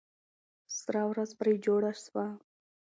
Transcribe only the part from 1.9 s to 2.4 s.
سوه.